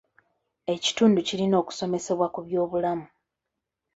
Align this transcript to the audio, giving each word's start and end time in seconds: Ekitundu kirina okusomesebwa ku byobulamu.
Ekitundu 0.73 1.19
kirina 1.27 1.55
okusomesebwa 1.63 2.27
ku 2.33 2.39
byobulamu. 2.45 3.05